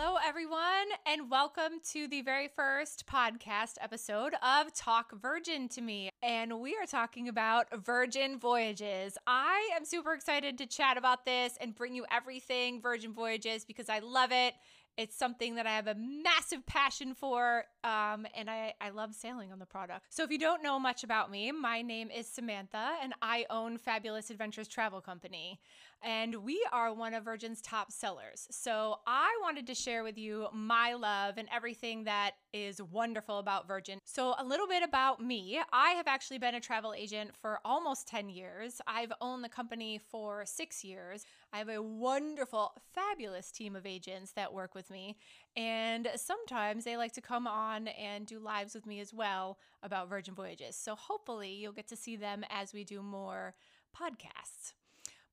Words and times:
Hello, 0.00 0.16
everyone, 0.24 0.60
and 1.06 1.28
welcome 1.28 1.80
to 1.90 2.06
the 2.06 2.22
very 2.22 2.46
first 2.46 3.04
podcast 3.12 3.74
episode 3.80 4.32
of 4.44 4.72
Talk 4.72 5.10
Virgin 5.20 5.68
to 5.70 5.80
Me. 5.80 6.08
And 6.22 6.60
we 6.60 6.76
are 6.76 6.86
talking 6.86 7.26
about 7.26 7.66
Virgin 7.84 8.38
Voyages. 8.38 9.18
I 9.26 9.70
am 9.74 9.84
super 9.84 10.12
excited 10.14 10.56
to 10.58 10.66
chat 10.66 10.98
about 10.98 11.24
this 11.24 11.58
and 11.60 11.74
bring 11.74 11.96
you 11.96 12.06
everything 12.12 12.80
Virgin 12.80 13.12
Voyages 13.12 13.64
because 13.64 13.88
I 13.88 13.98
love 13.98 14.30
it. 14.30 14.54
It's 14.96 15.16
something 15.16 15.54
that 15.54 15.66
I 15.66 15.70
have 15.70 15.86
a 15.86 15.94
massive 15.94 16.66
passion 16.66 17.14
for, 17.14 17.64
um, 17.84 18.26
and 18.34 18.50
I, 18.50 18.74
I 18.80 18.90
love 18.90 19.14
sailing 19.14 19.52
on 19.52 19.58
the 19.58 19.66
product. 19.66 20.06
So, 20.10 20.24
if 20.24 20.30
you 20.30 20.38
don't 20.38 20.62
know 20.62 20.78
much 20.78 21.04
about 21.04 21.30
me, 21.30 21.52
my 21.52 21.82
name 21.82 22.10
is 22.10 22.26
Samantha, 22.26 22.94
and 23.02 23.14
I 23.22 23.46
own 23.50 23.78
Fabulous 23.78 24.30
Adventures 24.30 24.68
Travel 24.68 25.00
Company. 25.00 25.60
And 26.02 26.36
we 26.44 26.64
are 26.72 26.94
one 26.94 27.12
of 27.14 27.24
Virgin's 27.24 27.60
top 27.60 27.92
sellers. 27.92 28.46
So, 28.50 28.96
I 29.06 29.38
wanted 29.42 29.66
to 29.68 29.74
share 29.74 30.02
with 30.02 30.18
you 30.18 30.48
my 30.52 30.94
love 30.94 31.34
and 31.38 31.48
everything 31.54 32.04
that 32.04 32.32
is 32.52 32.82
wonderful 32.82 33.38
about 33.38 33.68
Virgin. 33.68 34.00
So, 34.04 34.34
a 34.38 34.44
little 34.44 34.66
bit 34.66 34.82
about 34.82 35.22
me 35.22 35.60
I 35.72 35.90
have 35.90 36.08
actually 36.08 36.38
been 36.38 36.54
a 36.54 36.60
travel 36.60 36.94
agent 36.94 37.30
for 37.40 37.60
almost 37.64 38.08
10 38.08 38.28
years, 38.28 38.80
I've 38.86 39.12
owned 39.20 39.44
the 39.44 39.48
company 39.48 39.98
for 39.98 40.44
six 40.46 40.84
years. 40.84 41.24
I 41.52 41.58
have 41.58 41.68
a 41.68 41.82
wonderful, 41.82 42.72
fabulous 42.94 43.50
team 43.50 43.74
of 43.74 43.86
agents 43.86 44.32
that 44.32 44.52
work 44.52 44.74
with 44.74 44.90
me. 44.90 45.16
And 45.56 46.08
sometimes 46.16 46.84
they 46.84 46.96
like 46.96 47.12
to 47.14 47.22
come 47.22 47.46
on 47.46 47.88
and 47.88 48.26
do 48.26 48.38
lives 48.38 48.74
with 48.74 48.86
me 48.86 49.00
as 49.00 49.14
well 49.14 49.58
about 49.82 50.10
Virgin 50.10 50.34
Voyages. 50.34 50.76
So 50.76 50.94
hopefully 50.94 51.50
you'll 51.50 51.72
get 51.72 51.88
to 51.88 51.96
see 51.96 52.16
them 52.16 52.44
as 52.50 52.74
we 52.74 52.84
do 52.84 53.00
more 53.00 53.54
podcasts. 53.98 54.74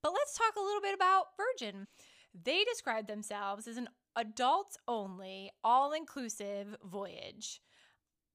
But 0.02 0.14
let's 0.14 0.38
talk 0.38 0.56
a 0.56 0.64
little 0.64 0.82
bit 0.82 0.96
about 0.96 1.28
Virgin. 1.36 1.88
They 2.44 2.64
describe 2.64 3.08
themselves 3.08 3.68
as 3.68 3.78
an 3.78 3.90
adults 4.16 4.78
only, 4.88 5.52
all 5.64 5.92
inclusive 5.92 6.76
voyage. 6.84 7.62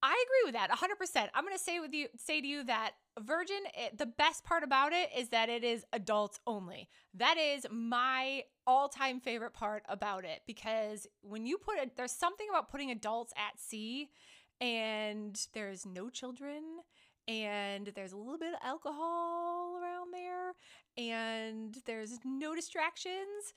I 0.03 0.25
agree 0.25 0.51
with 0.51 0.53
that 0.55 0.71
100%. 0.71 1.29
I'm 1.35 1.43
going 1.43 1.55
to 1.55 1.63
say 1.63 1.79
with 1.79 1.93
you 1.93 2.07
say 2.17 2.41
to 2.41 2.47
you 2.47 2.63
that 2.63 2.91
Virgin 3.19 3.59
it, 3.77 3.97
the 3.97 4.07
best 4.07 4.43
part 4.43 4.63
about 4.63 4.93
it 4.93 5.09
is 5.15 5.29
that 5.29 5.49
it 5.49 5.63
is 5.63 5.85
adults 5.93 6.39
only. 6.47 6.89
That 7.13 7.37
is 7.37 7.67
my 7.71 8.43
all-time 8.65 9.19
favorite 9.19 9.53
part 9.53 9.83
about 9.87 10.23
it 10.23 10.41
because 10.47 11.07
when 11.21 11.45
you 11.45 11.57
put 11.57 11.77
it 11.77 11.95
there's 11.97 12.11
something 12.11 12.47
about 12.49 12.69
putting 12.69 12.89
adults 12.89 13.33
at 13.35 13.59
sea 13.59 14.09
and 14.59 15.47
there's 15.53 15.85
no 15.85 16.09
children 16.09 16.63
and 17.27 17.91
there's 17.95 18.11
a 18.11 18.17
little 18.17 18.37
bit 18.37 18.53
of 18.53 18.59
alcohol 18.63 19.79
around 19.81 20.13
there 20.13 20.53
and 20.97 21.77
there's 21.85 22.19
no 22.23 22.55
distractions 22.55 23.53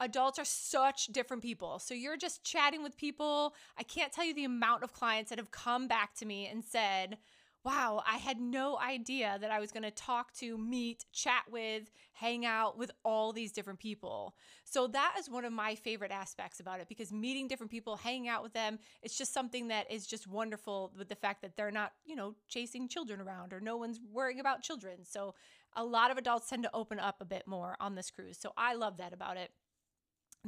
adults 0.00 0.38
are 0.38 0.44
such 0.44 1.06
different 1.06 1.42
people. 1.42 1.78
So 1.78 1.94
you're 1.94 2.16
just 2.16 2.44
chatting 2.44 2.82
with 2.82 2.96
people. 2.96 3.54
I 3.78 3.82
can't 3.82 4.12
tell 4.12 4.24
you 4.24 4.34
the 4.34 4.44
amount 4.44 4.82
of 4.82 4.92
clients 4.92 5.30
that 5.30 5.38
have 5.38 5.50
come 5.50 5.88
back 5.88 6.14
to 6.16 6.26
me 6.26 6.46
and 6.46 6.64
said, 6.64 7.18
Wow, 7.64 8.04
I 8.06 8.18
had 8.18 8.38
no 8.38 8.78
idea 8.78 9.38
that 9.40 9.50
I 9.50 9.58
was 9.58 9.72
going 9.72 9.82
to 9.82 9.90
talk 9.90 10.32
to, 10.34 10.56
meet, 10.56 11.04
chat 11.12 11.42
with, 11.50 11.90
hang 12.12 12.46
out 12.46 12.78
with 12.78 12.92
all 13.04 13.32
these 13.32 13.50
different 13.50 13.80
people. 13.80 14.36
So 14.62 14.86
that 14.86 15.16
is 15.18 15.28
one 15.28 15.44
of 15.44 15.52
my 15.52 15.74
favorite 15.74 16.12
aspects 16.12 16.60
about 16.60 16.78
it 16.78 16.88
because 16.88 17.12
meeting 17.12 17.48
different 17.48 17.72
people, 17.72 17.96
hanging 17.96 18.28
out 18.28 18.44
with 18.44 18.52
them, 18.52 18.78
it's 19.02 19.18
just 19.18 19.34
something 19.34 19.66
that 19.66 19.90
is 19.90 20.06
just 20.06 20.28
wonderful 20.28 20.92
with 20.96 21.08
the 21.08 21.16
fact 21.16 21.42
that 21.42 21.56
they're 21.56 21.72
not, 21.72 21.90
you 22.04 22.14
know, 22.14 22.36
chasing 22.48 22.86
children 22.86 23.20
around 23.20 23.52
or 23.52 23.58
no 23.58 23.76
one's 23.76 23.98
worrying 24.12 24.38
about 24.38 24.62
children. 24.62 25.04
So 25.04 25.34
a 25.74 25.84
lot 25.84 26.12
of 26.12 26.18
adults 26.18 26.48
tend 26.48 26.62
to 26.62 26.70
open 26.72 27.00
up 27.00 27.16
a 27.20 27.24
bit 27.24 27.48
more 27.48 27.76
on 27.80 27.96
this 27.96 28.12
cruise. 28.12 28.38
So 28.38 28.52
I 28.56 28.74
love 28.74 28.98
that 28.98 29.12
about 29.12 29.38
it. 29.38 29.50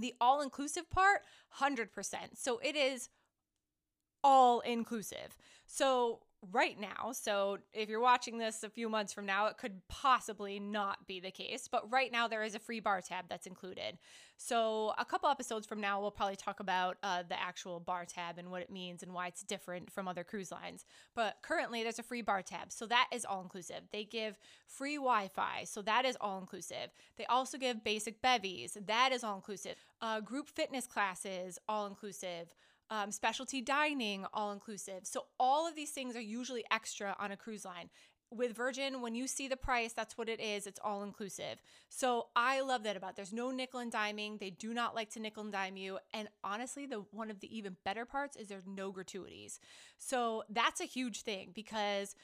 The 0.01 0.15
all 0.21 0.41
inclusive 0.41 0.89
part, 0.91 1.23
100%. 1.61 1.89
So 2.35 2.59
it 2.59 2.77
is 2.77 3.09
all 4.23 4.61
inclusive. 4.61 5.37
So 5.67 6.21
right 6.53 6.79
now. 6.79 7.13
So 7.13 7.59
if 7.73 7.89
you're 7.89 8.01
watching 8.01 8.39
this 8.39 8.63
a 8.63 8.71
few 8.71 8.89
months 8.89 9.13
from 9.13 9.27
now, 9.27 9.47
it 9.47 9.59
could 9.59 9.81
possibly 9.89 10.61
not 10.61 11.07
be 11.07 11.21
the 11.21 11.31
case. 11.31 11.69
But 11.71 11.91
right 11.93 12.13
now, 12.13 12.29
there 12.29 12.45
is 12.45 12.55
a 12.55 12.61
free 12.61 12.81
bar 12.81 13.01
tab 13.01 13.25
that's 13.29 13.47
included. 13.47 13.99
So 14.37 14.93
a 14.99 15.05
couple 15.05 15.29
episodes 15.29 15.67
from 15.67 15.81
now, 15.81 16.01
we'll 16.01 16.13
probably 16.13 16.37
talk 16.37 16.61
about 16.61 16.97
uh, 17.03 17.25
the 17.29 17.41
actual 17.41 17.81
bar 17.81 18.05
tab 18.05 18.39
and 18.39 18.51
what 18.51 18.63
it 18.63 18.71
means 18.71 19.03
and 19.03 19.13
why 19.13 19.27
it's 19.27 19.43
different 19.43 19.91
from 19.91 20.07
other 20.07 20.23
cruise 20.23 20.53
lines. 20.53 20.85
But 21.17 21.39
currently, 21.43 21.83
there's 21.83 21.99
a 21.99 22.05
free 22.05 22.23
bar 22.23 22.43
tab. 22.43 22.71
So 22.71 22.87
that 22.87 23.09
is 23.13 23.25
all 23.25 23.43
inclusive. 23.43 23.83
They 23.93 24.05
give 24.05 24.39
free 24.67 24.97
Wi 24.97 25.29
Fi. 25.35 25.65
So 25.65 25.83
that 25.83 26.05
is 26.05 26.17
all 26.21 26.39
inclusive. 26.39 26.91
They 27.17 27.27
also 27.27 27.59
give 27.59 27.83
basic 27.83 28.23
bevies. 28.23 28.79
That 28.87 29.11
is 29.13 29.25
all 29.25 29.35
inclusive. 29.35 29.75
Uh, 30.01 30.21
group 30.21 30.49
fitness 30.49 30.87
classes, 30.87 31.59
all 31.69 31.87
inclusive 31.87 32.55
um, 32.91 33.11
specialty 33.11 33.61
dining, 33.61 34.25
all 34.33 34.53
inclusive. 34.53 35.01
So, 35.07 35.27
all 35.39 35.67
of 35.67 35.75
these 35.75 35.91
things 35.91 36.17
are 36.17 36.21
usually 36.21 36.65
extra 36.71 37.15
on 37.19 37.31
a 37.33 37.37
cruise 37.37 37.65
line. 37.65 37.91
With 38.31 38.55
Virgin, 38.55 39.01
when 39.01 39.15
you 39.15 39.27
see 39.27 39.49
the 39.49 39.57
price, 39.57 39.95
that's 39.95 40.19
what 40.19 40.29
it 40.29 40.39
is. 40.39 40.67
It's 40.67 40.81
all 40.85 41.03
inclusive. 41.03 41.63
So 41.89 42.27
I 42.37 42.61
love 42.61 42.83
that 42.83 42.95
about. 42.95 43.11
It. 43.11 43.17
There's 43.17 43.33
no 43.33 43.51
nickel 43.51 43.81
and 43.81 43.91
diming. 43.91 44.39
They 44.39 44.51
do 44.51 44.75
not 44.75 44.95
like 44.95 45.09
to 45.13 45.21
nickel 45.21 45.45
and 45.45 45.53
dime 45.53 45.79
you. 45.79 45.99
And 46.13 46.29
honestly, 46.45 46.85
the 46.85 47.05
one 47.11 47.31
of 47.31 47.41
the 47.41 47.57
even 47.57 47.79
better 47.87 48.05
parts 48.05 48.37
is 48.37 48.49
there's 48.49 48.67
no 48.67 48.93
gratuities. 48.93 49.61
So 49.97 50.43
that's 50.51 50.83
a 50.83 50.85
huge 50.85 51.23
thing 51.23 51.53
because 51.55 52.15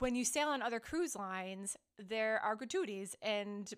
when 0.00 0.16
you 0.16 0.24
sail 0.24 0.48
on 0.48 0.60
other 0.60 0.80
cruise 0.80 1.14
lines, 1.14 1.76
there 2.00 2.40
are 2.40 2.56
gratuities. 2.56 3.14
And 3.22 3.72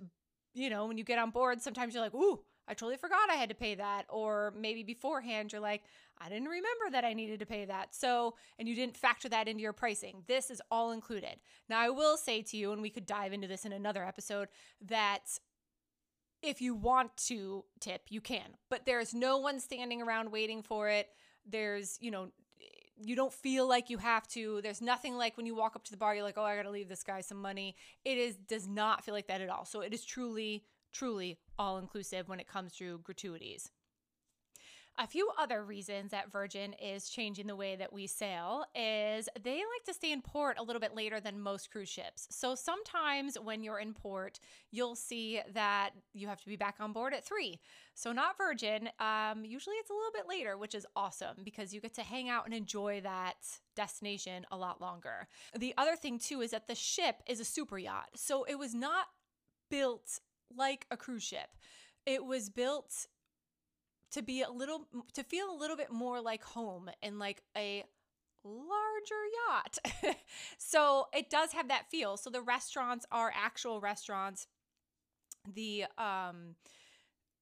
you 0.54 0.70
know, 0.70 0.86
when 0.86 0.96
you 0.96 1.04
get 1.04 1.18
on 1.18 1.30
board, 1.30 1.60
sometimes 1.60 1.92
you're 1.92 2.02
like, 2.02 2.14
ooh, 2.14 2.40
I 2.68 2.74
totally 2.74 2.96
forgot 2.96 3.30
I 3.30 3.34
had 3.34 3.48
to 3.48 3.54
pay 3.54 3.74
that. 3.76 4.04
Or 4.08 4.52
maybe 4.56 4.82
beforehand, 4.82 5.52
you're 5.52 5.60
like, 5.60 5.82
I 6.18 6.28
didn't 6.28 6.48
remember 6.48 6.90
that 6.92 7.04
I 7.04 7.12
needed 7.12 7.40
to 7.40 7.46
pay 7.46 7.64
that. 7.66 7.94
So, 7.94 8.34
and 8.58 8.68
you 8.68 8.74
didn't 8.74 8.96
factor 8.96 9.28
that 9.28 9.48
into 9.48 9.62
your 9.62 9.72
pricing. 9.72 10.22
This 10.26 10.50
is 10.50 10.62
all 10.70 10.92
included. 10.92 11.36
Now, 11.68 11.80
I 11.80 11.90
will 11.90 12.16
say 12.16 12.42
to 12.42 12.56
you, 12.56 12.72
and 12.72 12.82
we 12.82 12.90
could 12.90 13.06
dive 13.06 13.32
into 13.32 13.48
this 13.48 13.64
in 13.64 13.72
another 13.72 14.04
episode, 14.04 14.48
that 14.88 15.38
if 16.42 16.60
you 16.60 16.74
want 16.74 17.16
to 17.16 17.64
tip, 17.80 18.02
you 18.08 18.20
can, 18.20 18.56
but 18.68 18.84
there's 18.84 19.14
no 19.14 19.38
one 19.38 19.58
standing 19.58 20.02
around 20.02 20.30
waiting 20.30 20.62
for 20.62 20.88
it. 20.88 21.08
There's, 21.48 21.98
you 22.00 22.10
know, 22.10 22.28
you 22.98 23.16
don't 23.16 23.32
feel 23.32 23.68
like 23.68 23.90
you 23.90 23.98
have 23.98 24.26
to. 24.28 24.60
There's 24.62 24.80
nothing 24.80 25.16
like 25.16 25.36
when 25.36 25.46
you 25.46 25.54
walk 25.54 25.76
up 25.76 25.84
to 25.84 25.90
the 25.90 25.96
bar, 25.96 26.14
you're 26.14 26.22
like, 26.22 26.38
oh, 26.38 26.44
I 26.44 26.56
got 26.56 26.62
to 26.62 26.70
leave 26.70 26.88
this 26.88 27.02
guy 27.02 27.20
some 27.20 27.40
money. 27.40 27.74
It 28.04 28.18
is 28.18 28.36
does 28.36 28.66
not 28.68 29.04
feel 29.04 29.14
like 29.14 29.26
that 29.28 29.40
at 29.40 29.48
all. 29.48 29.64
So 29.64 29.80
it 29.80 29.92
is 29.92 30.04
truly, 30.04 30.64
truly 30.96 31.38
all 31.58 31.78
inclusive 31.78 32.28
when 32.28 32.40
it 32.40 32.48
comes 32.48 32.72
to 32.76 32.98
gratuities. 33.04 33.70
A 34.98 35.06
few 35.06 35.30
other 35.38 35.62
reasons 35.62 36.10
that 36.12 36.32
Virgin 36.32 36.72
is 36.82 37.10
changing 37.10 37.46
the 37.46 37.54
way 37.54 37.76
that 37.76 37.92
we 37.92 38.06
sail 38.06 38.64
is 38.74 39.28
they 39.42 39.56
like 39.56 39.84
to 39.84 39.92
stay 39.92 40.10
in 40.10 40.22
port 40.22 40.56
a 40.58 40.62
little 40.62 40.80
bit 40.80 40.94
later 40.94 41.20
than 41.20 41.38
most 41.38 41.70
cruise 41.70 41.90
ships. 41.90 42.26
So 42.30 42.54
sometimes 42.54 43.38
when 43.38 43.62
you're 43.62 43.78
in 43.78 43.92
port, 43.92 44.40
you'll 44.70 44.96
see 44.96 45.42
that 45.52 45.90
you 46.14 46.28
have 46.28 46.40
to 46.40 46.48
be 46.48 46.56
back 46.56 46.76
on 46.80 46.94
board 46.94 47.12
at 47.12 47.26
three. 47.26 47.60
So 47.94 48.10
not 48.12 48.38
Virgin. 48.38 48.88
Um, 48.98 49.44
usually 49.44 49.76
it's 49.76 49.90
a 49.90 49.92
little 49.92 50.12
bit 50.14 50.26
later, 50.26 50.56
which 50.56 50.74
is 50.74 50.86
awesome 50.96 51.36
because 51.44 51.74
you 51.74 51.82
get 51.82 51.92
to 51.96 52.02
hang 52.02 52.30
out 52.30 52.46
and 52.46 52.54
enjoy 52.54 53.02
that 53.02 53.36
destination 53.74 54.46
a 54.50 54.56
lot 54.56 54.80
longer. 54.80 55.28
The 55.54 55.74
other 55.76 55.96
thing 55.96 56.18
too 56.18 56.40
is 56.40 56.52
that 56.52 56.68
the 56.68 56.74
ship 56.74 57.16
is 57.26 57.38
a 57.38 57.44
super 57.44 57.76
yacht. 57.76 58.08
So 58.14 58.44
it 58.44 58.58
was 58.58 58.74
not 58.74 59.08
built 59.70 60.20
like 60.54 60.86
a 60.90 60.96
cruise 60.96 61.22
ship. 61.22 61.48
It 62.04 62.24
was 62.24 62.50
built 62.50 63.06
to 64.12 64.22
be 64.22 64.42
a 64.42 64.50
little 64.50 64.86
to 65.14 65.22
feel 65.24 65.50
a 65.50 65.56
little 65.56 65.76
bit 65.76 65.90
more 65.90 66.20
like 66.20 66.42
home 66.42 66.90
and 67.02 67.18
like 67.18 67.42
a 67.56 67.84
larger 68.44 69.14
yacht. 69.48 70.16
so 70.58 71.06
it 71.12 71.30
does 71.30 71.52
have 71.52 71.68
that 71.68 71.90
feel. 71.90 72.16
So 72.16 72.30
the 72.30 72.42
restaurants 72.42 73.06
are 73.10 73.32
actual 73.34 73.80
restaurants. 73.80 74.46
The 75.52 75.84
um 75.98 76.56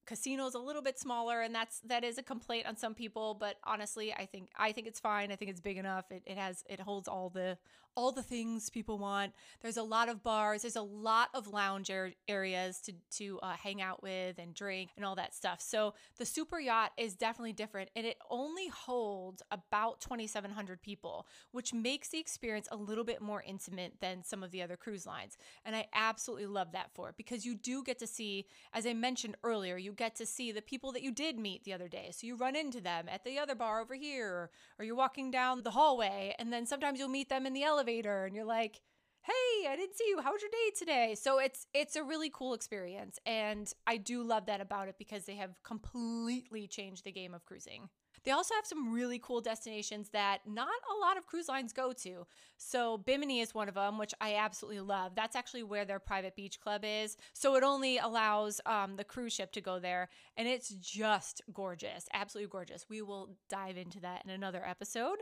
casino 0.07 0.47
is 0.47 0.55
a 0.55 0.59
little 0.59 0.83
bit 0.83 0.99
smaller 0.99 1.41
and 1.41 1.55
that's 1.55 1.81
that 1.81 2.05
is 2.05 2.19
a 2.19 2.23
complaint 2.23 2.67
on 2.67 2.77
some 2.77 2.95
people 2.95 3.35
but 3.35 3.57
honestly 3.65 4.13
i 4.13 4.27
think 4.27 4.51
i 4.59 4.71
think 4.71 4.87
it's 4.87 5.01
fine 5.01 5.33
i 5.33 5.37
think 5.37 5.51
it's 5.51 5.61
big 5.61 5.79
enough 5.79 6.05
it, 6.11 6.23
it 6.27 6.37
has 6.37 6.63
it 6.69 6.79
holds 6.79 7.09
all 7.09 7.31
the 7.31 7.57
all 7.97 8.13
the 8.13 8.23
things 8.23 8.71
people 8.71 8.99
want. 8.99 9.33
There's 9.63 9.77
a 9.77 9.83
lot 9.83 10.09
of 10.09 10.23
bars. 10.23 10.63
There's 10.63 10.77
a 10.77 10.83
lot 10.83 11.29
of 11.35 11.49
lounge 11.49 11.91
areas 12.29 12.81
to 12.81 12.93
to 13.19 13.39
uh, 13.43 13.53
hang 13.53 13.81
out 13.81 14.03
with 14.03 14.39
and 14.39 14.55
drink 14.55 14.91
and 14.97 15.05
all 15.05 15.15
that 15.17 15.35
stuff. 15.35 15.61
So 15.61 15.95
the 16.19 16.27
super 16.27 16.59
yacht 16.59 16.93
is 16.97 17.15
definitely 17.15 17.53
different 17.53 17.91
and 17.95 18.07
it 18.07 18.19
only 18.31 18.69
holds 18.69 19.43
about 19.51 20.01
2700 20.01 20.83
people 20.83 21.27
which 21.53 21.73
makes 21.73 22.09
the 22.09 22.19
experience 22.19 22.69
a 22.71 22.77
little 22.77 23.05
bit 23.05 23.21
more 23.21 23.43
intimate 23.47 23.95
than 24.01 24.25
some 24.25 24.43
of 24.43 24.51
the 24.51 24.63
other 24.63 24.77
cruise 24.77 25.07
lines. 25.07 25.37
And 25.65 25.77
i 25.77 25.87
absolutely 25.95 26.47
love 26.47 26.73
that 26.73 26.91
for 26.95 27.09
it 27.11 27.17
because 27.17 27.45
you 27.45 27.55
do 27.55 27.83
get 27.83 27.99
to 27.99 28.07
see 28.07 28.47
as 28.73 28.87
i 28.87 28.93
mentioned 28.93 29.37
earlier 29.43 29.77
you 29.77 29.93
get 29.93 30.17
to 30.17 30.27
see 30.27 30.53
the 30.53 30.63
people 30.63 30.93
that 30.93 31.03
you 31.03 31.13
did 31.13 31.39
meet 31.39 31.65
the 31.65 31.73
other 31.73 31.89
day. 31.89 32.11
So 32.13 32.27
you 32.27 32.37
run 32.37 32.57
into 32.57 32.81
them 32.81 33.07
at 33.09 33.25
the 33.25 33.39
other 33.39 33.55
bar 33.55 33.81
over 33.81 33.95
here, 33.95 34.29
or, 34.29 34.51
or 34.79 34.85
you're 34.85 34.95
walking 34.95 35.31
down 35.31 35.63
the 35.63 35.71
hallway, 35.71 36.35
and 36.39 36.53
then 36.53 36.67
sometimes 36.67 36.99
you'll 36.99 37.09
meet 37.09 37.29
them 37.29 37.47
in 37.47 37.53
the 37.53 37.63
elevator, 37.63 37.84
and 37.89 38.35
you're 38.35 38.45
like, 38.45 38.81
hey, 39.23 39.69
I 39.69 39.77
didn't 39.77 39.97
see 39.97 40.05
you. 40.09 40.21
How 40.21 40.33
was 40.33 40.43
your 40.43 40.51
day 40.51 40.77
today? 40.79 41.15
So 41.15 41.39
it's 41.39 41.67
it's 41.73 41.97
a 41.97 42.05
really 42.05 42.31
cool 42.31 42.55
experience 42.55 43.19
and 43.25 43.73
I 43.87 43.97
do 43.97 44.23
love 44.23 44.47
that 44.47 44.61
about 44.61 44.89
it 44.89 44.97
because 44.99 45.25
they 45.25 45.37
have 45.37 45.63
completely 45.63 46.67
changed 46.67 47.05
the 47.05 47.13
game 47.13 47.35
of 47.35 47.45
cruising. 47.45 47.89
They 48.25 48.31
also 48.31 48.55
have 48.55 48.67
some 48.67 48.93
really 48.93 49.19
cool 49.19 49.41
destinations 49.41 50.09
that 50.11 50.41
not 50.47 50.69
a 50.69 51.07
lot 51.07 51.17
of 51.17 51.27
cruise 51.27 51.49
lines 51.49 51.73
go 51.73 51.93
to. 51.93 52.27
So 52.57 52.99
Bimini 52.99 53.41
is 53.41 53.55
one 53.55 53.69
of 53.69 53.75
them, 53.75 53.99
which 53.99 54.15
I 54.21 54.37
absolutely 54.37 54.81
love. 54.81 55.15
That's 55.15 55.37
actually 55.37 55.63
where 55.63 55.85
their 55.85 55.99
private 55.99 56.35
beach 56.35 56.61
club 56.61 56.83
is. 56.85 57.17
So 57.33 57.57
it 57.57 57.63
only 57.63 57.99
allows 57.99 58.61
um, 58.67 58.97
the 58.97 59.05
cruise 59.05 59.33
ship 59.33 59.53
to 59.53 59.61
go 59.61 59.79
there, 59.79 60.09
and 60.37 60.49
it's 60.49 60.71
just 60.71 61.43
gorgeous, 61.53 62.09
absolutely 62.13 62.51
gorgeous. 62.51 62.87
We 62.89 63.03
will 63.03 63.37
dive 63.49 63.77
into 63.77 64.01
that 64.01 64.23
in 64.25 64.31
another 64.31 64.65
episode. 64.65 65.19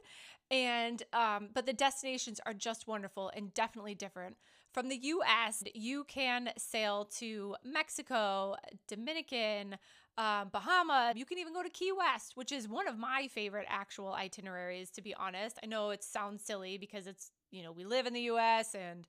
And 0.51 1.03
um, 1.13 1.49
but 1.53 1.67
the 1.67 1.73
destinations 1.73 2.41
are 2.47 2.55
just 2.55 2.87
wonderful 2.87 3.33
and 3.35 3.53
definitely 3.55 3.95
different. 3.95 4.37
From 4.73 4.89
the 4.89 4.97
US, 4.97 5.63
you 5.75 6.05
can 6.05 6.51
sail 6.57 7.05
to 7.19 7.55
Mexico, 7.63 8.57
Dominican, 8.89 9.77
uh, 10.17 10.47
Bahama. 10.47 11.13
You 11.15 11.27
can 11.27 11.39
even 11.39 11.53
go 11.53 11.63
to 11.63 11.69
Key 11.69 11.93
West, 11.93 12.37
which 12.37 12.53
is 12.53 12.69
one 12.69 12.89
of 12.89 12.99
my 12.99 13.29
favorite 13.29 13.67
actual 13.69 14.13
itineraries, 14.15 14.91
to 14.93 15.03
be 15.03 15.15
honest. 15.15 15.59
I 15.63 15.67
know 15.67 15.91
it 15.91 16.03
sounds 16.03 16.43
silly 16.43 16.79
because 16.79 17.07
it's, 17.07 17.31
you 17.51 17.63
know, 17.63 17.73
we 17.73 17.85
live 17.85 18.07
in 18.07 18.15
the 18.15 18.23
US 18.23 18.75
and 18.75 19.07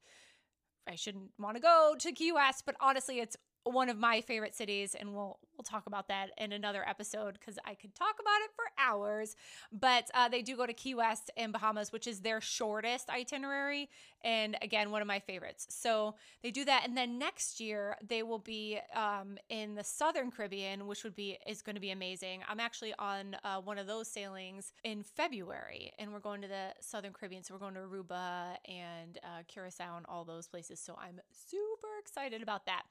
I 0.85 0.95
shouldn't 0.95 1.31
want 1.39 1.55
to 1.55 1.61
go 1.61 1.95
to 1.97 2.11
Key 2.11 2.33
West, 2.33 2.63
but 2.65 2.75
honestly, 2.81 3.19
it's 3.19 3.37
one 3.63 3.89
of 3.89 3.97
my 3.97 4.21
favorite 4.21 4.55
cities 4.55 4.95
and 4.95 5.13
we'll 5.13 5.39
we'll 5.57 5.63
talk 5.63 5.85
about 5.85 6.07
that 6.07 6.31
in 6.37 6.51
another 6.51 6.87
episode 6.87 7.37
because 7.39 7.59
I 7.65 7.75
could 7.75 7.93
talk 7.95 8.15
about 8.19 8.41
it 8.43 8.51
for 8.55 8.65
hours. 8.77 9.35
But 9.71 10.09
uh, 10.13 10.27
they 10.27 10.41
do 10.41 10.57
go 10.57 10.65
to 10.65 10.73
Key 10.73 10.95
West 10.95 11.31
and 11.37 11.53
Bahamas, 11.53 11.91
which 11.91 12.07
is 12.07 12.21
their 12.21 12.41
shortest 12.41 13.09
itinerary, 13.09 13.89
and 14.23 14.57
again 14.61 14.91
one 14.91 15.01
of 15.01 15.07
my 15.07 15.19
favorites. 15.19 15.67
So 15.69 16.15
they 16.41 16.51
do 16.51 16.65
that, 16.65 16.83
and 16.85 16.97
then 16.97 17.17
next 17.17 17.59
year 17.59 17.97
they 18.07 18.23
will 18.23 18.39
be 18.39 18.79
um, 18.95 19.37
in 19.49 19.75
the 19.75 19.83
Southern 19.83 20.31
Caribbean, 20.31 20.87
which 20.87 21.03
would 21.03 21.15
be 21.15 21.37
is 21.45 21.61
going 21.61 21.75
to 21.75 21.81
be 21.81 21.91
amazing. 21.91 22.41
I'm 22.49 22.59
actually 22.59 22.93
on 22.97 23.35
uh, 23.43 23.61
one 23.61 23.77
of 23.77 23.87
those 23.87 24.07
sailings 24.07 24.73
in 24.83 25.03
February, 25.03 25.93
and 25.99 26.11
we're 26.11 26.19
going 26.19 26.41
to 26.41 26.47
the 26.47 26.73
Southern 26.79 27.13
Caribbean. 27.13 27.43
So 27.43 27.53
we're 27.53 27.59
going 27.59 27.75
to 27.75 27.81
Aruba 27.81 28.57
and 28.67 29.19
uh, 29.23 29.43
Curacao 29.47 29.97
and 29.97 30.05
all 30.07 30.23
those 30.23 30.47
places. 30.47 30.79
So 30.79 30.97
I'm 30.99 31.19
super 31.31 31.87
excited 31.99 32.41
about 32.41 32.65
that. 32.65 32.83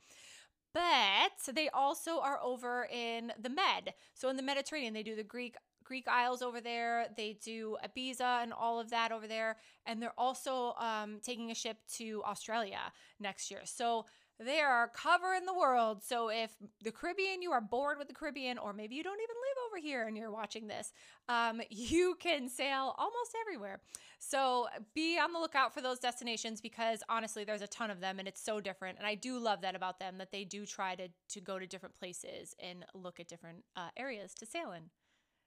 But 0.74 1.54
they 1.54 1.68
also 1.68 2.20
are 2.20 2.40
over 2.42 2.88
in 2.90 3.32
the 3.38 3.50
Med. 3.50 3.94
So 4.14 4.28
in 4.28 4.36
the 4.36 4.42
Mediterranean, 4.42 4.94
they 4.94 5.02
do 5.02 5.16
the 5.16 5.22
Greek 5.22 5.56
Greek 5.84 6.06
Isles 6.08 6.42
over 6.42 6.60
there. 6.60 7.06
They 7.16 7.36
do 7.44 7.76
Ibiza 7.84 8.42
and 8.42 8.52
all 8.52 8.80
of 8.80 8.90
that 8.90 9.12
over 9.12 9.26
there. 9.26 9.56
And 9.84 10.00
they're 10.00 10.18
also 10.18 10.74
um, 10.78 11.18
taking 11.22 11.50
a 11.50 11.54
ship 11.54 11.78
to 11.96 12.22
Australia 12.24 12.78
next 13.20 13.50
year. 13.50 13.60
So 13.64 14.06
they 14.38 14.60
are 14.60 14.90
covering 14.94 15.44
the 15.44 15.54
world. 15.54 16.02
So 16.02 16.30
if 16.30 16.54
the 16.82 16.92
Caribbean, 16.92 17.42
you 17.42 17.52
are 17.52 17.60
bored 17.60 17.98
with 17.98 18.08
the 18.08 18.14
Caribbean, 18.14 18.58
or 18.58 18.72
maybe 18.72 18.94
you 18.94 19.02
don't 19.02 19.20
even 19.20 19.36
live 19.36 19.61
over 19.72 19.80
here 19.80 20.06
and 20.06 20.16
you're 20.16 20.30
watching 20.30 20.66
this, 20.66 20.92
um, 21.28 21.60
you 21.70 22.16
can 22.20 22.48
sail 22.48 22.94
almost 22.98 23.36
everywhere. 23.40 23.80
So 24.18 24.66
be 24.94 25.18
on 25.18 25.32
the 25.32 25.38
lookout 25.38 25.74
for 25.74 25.80
those 25.80 25.98
destinations 25.98 26.60
because 26.60 27.02
honestly, 27.08 27.44
there's 27.44 27.62
a 27.62 27.66
ton 27.66 27.90
of 27.90 28.00
them 28.00 28.18
and 28.18 28.28
it's 28.28 28.42
so 28.42 28.60
different. 28.60 28.98
And 28.98 29.06
I 29.06 29.14
do 29.14 29.38
love 29.38 29.62
that 29.62 29.74
about 29.74 29.98
them 29.98 30.18
that 30.18 30.30
they 30.30 30.44
do 30.44 30.64
try 30.64 30.94
to, 30.94 31.08
to 31.30 31.40
go 31.40 31.58
to 31.58 31.66
different 31.66 31.98
places 31.98 32.54
and 32.60 32.84
look 32.94 33.18
at 33.18 33.28
different 33.28 33.64
uh, 33.76 33.88
areas 33.96 34.34
to 34.34 34.46
sail 34.46 34.72
in. 34.72 34.82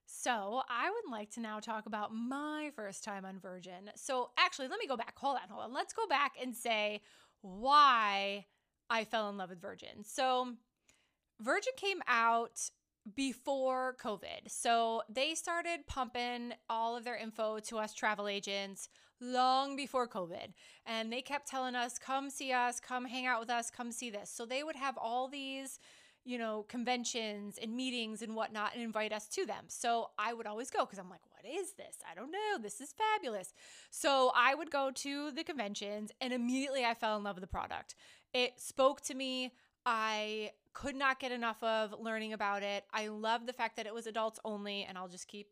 So, 0.08 0.62
I 0.70 0.92
would 0.92 1.12
like 1.12 1.32
to 1.32 1.40
now 1.40 1.60
talk 1.60 1.88
about 1.88 2.14
my 2.14 2.70
first 2.76 3.04
time 3.04 3.26
on 3.26 3.40
Virgin. 3.40 3.90
So, 3.96 4.30
actually, 4.38 4.68
let 4.68 4.80
me 4.80 4.86
go 4.86 4.96
back. 4.96 5.18
Hold 5.18 5.38
on, 5.42 5.50
hold 5.50 5.64
on. 5.64 5.74
Let's 5.74 5.94
go 5.94 6.06
back 6.06 6.34
and 6.40 6.56
say 6.56 7.02
why 7.42 8.46
I 8.88 9.04
fell 9.04 9.30
in 9.30 9.38
love 9.38 9.50
with 9.50 9.60
Virgin. 9.60 10.04
So, 10.04 10.54
Virgin 11.42 11.74
came 11.76 12.02
out 12.08 12.70
before 13.14 13.96
COVID. 14.02 14.50
So, 14.50 15.04
they 15.10 15.36
started 15.36 15.88
pumping 15.88 16.54
all 16.70 16.96
of 16.96 17.04
their 17.04 17.18
info 17.18 17.60
to 17.60 17.78
us 17.78 17.94
travel 17.94 18.28
agents 18.28 18.90
long 19.22 19.76
before 19.76 20.08
COVID. 20.08 20.54
And 20.86 21.12
they 21.12 21.22
kept 21.22 21.48
telling 21.48 21.76
us, 21.76 21.98
come 22.00 22.30
see 22.30 22.52
us, 22.52 22.80
come 22.80 23.06
hang 23.06 23.26
out 23.26 23.40
with 23.40 23.50
us, 23.50 23.70
come 23.70 23.92
see 23.92 24.10
this. 24.10 24.30
So, 24.30 24.46
they 24.46 24.64
would 24.64 24.76
have 24.76 24.98
all 24.98 25.28
these 25.28 25.80
you 26.26 26.40
know, 26.40 26.66
conventions 26.68 27.60
and 27.62 27.76
meetings 27.76 28.24
and 28.24 28.36
whatnot 28.36 28.74
and 28.74 28.82
invite 28.84 29.14
us 29.14 29.28
to 29.28 29.46
them. 29.46 29.66
So 29.68 30.10
I 30.18 30.34
would 30.34 30.48
always 30.48 30.72
go 30.72 30.80
because 30.80 30.98
I'm 30.98 31.10
like, 31.10 31.22
what 31.30 31.46
is 31.46 31.74
this? 31.74 31.98
I 32.10 32.16
don't 32.16 32.32
know. 32.32 32.58
This 32.60 32.82
is 32.82 32.94
fabulous. 32.94 33.54
So 33.92 34.32
I 34.36 34.56
would 34.56 34.72
go 34.72 34.90
to 34.92 35.32
the 35.32 35.44
conventions 35.44 36.12
and 36.20 36.34
immediately 36.34 36.84
I 36.84 36.96
fell 36.96 37.16
in 37.16 37.24
love 37.24 37.36
with 37.36 37.44
the 37.44 37.48
product. 37.48 37.94
It 38.34 38.60
spoke 38.60 39.02
to 39.02 39.14
me. 39.14 39.54
I 39.86 40.52
could 40.74 40.96
not 40.96 41.20
get 41.20 41.32
enough 41.32 41.62
of 41.64 41.96
learning 42.00 42.34
about 42.34 42.64
it. 42.64 42.84
I 42.94 43.08
love 43.08 43.46
the 43.46 43.54
fact 43.54 43.78
that 43.78 43.86
it 43.86 43.94
was 43.94 44.08
adults 44.08 44.40
only, 44.44 44.84
and 44.84 44.98
I'll 44.98 45.08
just 45.08 45.28
keep 45.28 45.48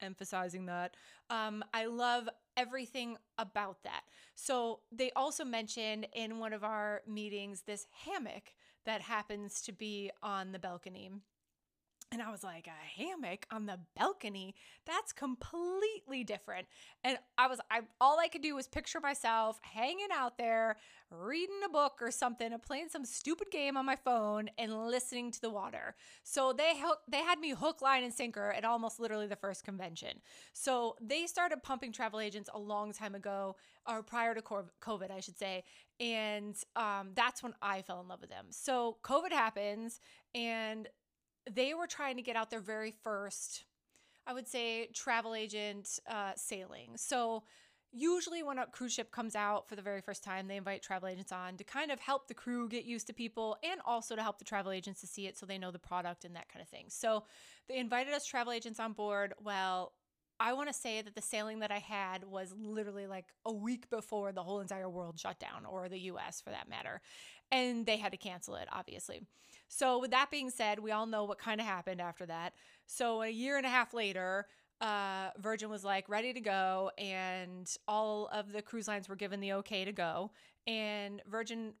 emphasizing 0.00 0.66
that. 0.66 0.96
Um, 1.28 1.64
I 1.74 1.86
love 1.86 2.28
everything 2.56 3.16
about 3.38 3.82
that. 3.84 4.02
So 4.34 4.80
they 4.92 5.10
also 5.16 5.44
mentioned 5.44 6.06
in 6.14 6.38
one 6.38 6.52
of 6.52 6.64
our 6.64 7.02
meetings 7.06 7.62
this 7.62 7.86
hammock 8.04 8.54
that 8.86 9.02
happens 9.02 9.60
to 9.62 9.72
be 9.72 10.10
on 10.22 10.52
the 10.52 10.58
balcony. 10.58 11.10
And 12.12 12.20
I 12.20 12.32
was 12.32 12.42
like, 12.42 12.66
a 12.66 13.00
hammock 13.00 13.46
on 13.52 13.66
the 13.66 13.78
balcony? 13.96 14.56
That's 14.84 15.12
completely 15.12 16.24
different. 16.24 16.66
And 17.04 17.18
I 17.38 17.46
was, 17.46 17.60
I 17.70 17.82
all 18.00 18.18
I 18.18 18.26
could 18.26 18.42
do 18.42 18.56
was 18.56 18.66
picture 18.66 18.98
myself 18.98 19.60
hanging 19.62 20.08
out 20.12 20.36
there, 20.36 20.76
reading 21.12 21.60
a 21.64 21.68
book 21.68 21.98
or 22.00 22.10
something, 22.10 22.52
or 22.52 22.58
playing 22.58 22.88
some 22.88 23.04
stupid 23.04 23.52
game 23.52 23.76
on 23.76 23.86
my 23.86 23.94
phone 23.94 24.50
and 24.58 24.88
listening 24.88 25.30
to 25.30 25.40
the 25.40 25.50
water. 25.50 25.94
So 26.24 26.52
they 26.52 26.72
they 27.08 27.18
had 27.18 27.38
me 27.38 27.50
hook, 27.50 27.80
line, 27.80 28.02
and 28.02 28.12
sinker 28.12 28.50
at 28.50 28.64
almost 28.64 28.98
literally 28.98 29.28
the 29.28 29.36
first 29.36 29.62
convention. 29.62 30.20
So 30.52 30.96
they 31.00 31.26
started 31.26 31.62
pumping 31.62 31.92
travel 31.92 32.18
agents 32.18 32.50
a 32.52 32.58
long 32.58 32.92
time 32.92 33.14
ago, 33.14 33.54
or 33.86 34.02
prior 34.02 34.34
to 34.34 34.42
COVID, 34.42 35.12
I 35.12 35.20
should 35.20 35.38
say. 35.38 35.62
And 36.00 36.56
um, 36.74 37.10
that's 37.14 37.40
when 37.40 37.54
I 37.62 37.82
fell 37.82 38.00
in 38.00 38.08
love 38.08 38.20
with 38.20 38.30
them. 38.30 38.46
So 38.50 38.96
COVID 39.04 39.30
happens, 39.30 40.00
and 40.34 40.88
they 41.50 41.74
were 41.74 41.86
trying 41.86 42.16
to 42.16 42.22
get 42.22 42.36
out 42.36 42.50
their 42.50 42.60
very 42.60 42.94
first, 43.02 43.64
I 44.26 44.32
would 44.32 44.48
say, 44.48 44.88
travel 44.94 45.34
agent 45.34 45.98
uh, 46.08 46.32
sailing. 46.36 46.96
So 46.96 47.44
usually 47.92 48.42
when 48.42 48.58
a 48.58 48.66
cruise 48.66 48.92
ship 48.92 49.10
comes 49.10 49.34
out 49.34 49.68
for 49.68 49.74
the 49.74 49.82
very 49.82 50.00
first 50.00 50.22
time 50.22 50.46
they 50.46 50.56
invite 50.56 50.82
travel 50.82 51.08
agents 51.08 51.32
on 51.32 51.56
to 51.56 51.64
kind 51.64 51.90
of 51.90 51.98
help 51.98 52.28
the 52.28 52.34
crew 52.34 52.68
get 52.68 52.84
used 52.84 53.06
to 53.06 53.12
people 53.12 53.56
and 53.64 53.80
also 53.84 54.14
to 54.14 54.22
help 54.22 54.38
the 54.38 54.44
travel 54.44 54.70
agents 54.70 55.00
to 55.00 55.06
see 55.06 55.26
it 55.26 55.36
so 55.36 55.44
they 55.44 55.58
know 55.58 55.72
the 55.72 55.78
product 55.78 56.24
and 56.24 56.36
that 56.36 56.48
kind 56.48 56.62
of 56.62 56.68
thing 56.68 56.84
so 56.88 57.24
they 57.68 57.78
invited 57.78 58.14
us 58.14 58.24
travel 58.24 58.52
agents 58.52 58.78
on 58.78 58.92
board 58.92 59.34
well 59.42 59.92
i 60.40 60.52
want 60.52 60.68
to 60.68 60.74
say 60.74 61.02
that 61.02 61.14
the 61.14 61.22
sailing 61.22 61.60
that 61.60 61.70
i 61.70 61.78
had 61.78 62.24
was 62.24 62.52
literally 62.58 63.06
like 63.06 63.26
a 63.46 63.52
week 63.52 63.88
before 63.90 64.32
the 64.32 64.42
whole 64.42 64.60
entire 64.60 64.88
world 64.88 65.18
shut 65.18 65.38
down 65.38 65.64
or 65.64 65.88
the 65.88 65.98
us 65.98 66.40
for 66.40 66.50
that 66.50 66.68
matter 66.68 67.00
and 67.52 67.86
they 67.86 67.96
had 67.96 68.10
to 68.10 68.18
cancel 68.18 68.56
it 68.56 68.66
obviously 68.72 69.20
so, 69.72 70.00
with 70.00 70.10
that 70.10 70.32
being 70.32 70.50
said, 70.50 70.80
we 70.80 70.90
all 70.90 71.06
know 71.06 71.22
what 71.22 71.38
kind 71.38 71.60
of 71.60 71.66
happened 71.66 72.00
after 72.00 72.26
that. 72.26 72.54
So, 72.86 73.22
a 73.22 73.28
year 73.28 73.56
and 73.56 73.64
a 73.64 73.68
half 73.68 73.94
later, 73.94 74.48
uh, 74.80 75.30
Virgin 75.38 75.70
was 75.70 75.84
like 75.84 76.08
ready 76.08 76.32
to 76.32 76.40
go, 76.40 76.90
and 76.98 77.72
all 77.86 78.28
of 78.32 78.50
the 78.50 78.62
cruise 78.62 78.88
lines 78.88 79.08
were 79.08 79.14
given 79.14 79.38
the 79.38 79.52
okay 79.54 79.84
to 79.84 79.92
go. 79.92 80.32
And 80.66 81.22
Virgin 81.30 81.74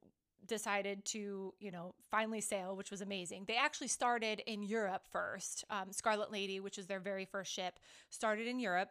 decided 0.50 1.06
to, 1.06 1.54
you 1.58 1.70
know, 1.70 1.94
finally 2.10 2.42
sail, 2.42 2.76
which 2.76 2.90
was 2.90 3.00
amazing. 3.00 3.44
They 3.48 3.56
actually 3.56 3.88
started 3.88 4.42
in 4.46 4.62
Europe 4.62 5.06
first. 5.10 5.64
Um, 5.70 5.92
Scarlet 5.92 6.30
Lady, 6.30 6.60
which 6.60 6.76
is 6.76 6.86
their 6.86 7.00
very 7.00 7.24
first 7.24 7.50
ship, 7.50 7.80
started 8.10 8.46
in 8.46 8.60
Europe 8.60 8.90